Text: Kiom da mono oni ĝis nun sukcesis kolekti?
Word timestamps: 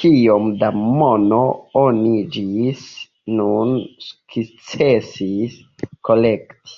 Kiom 0.00 0.44
da 0.60 0.68
mono 0.76 1.40
oni 1.80 2.12
ĝis 2.36 2.84
nun 3.40 3.74
sukcesis 4.06 5.58
kolekti? 6.10 6.74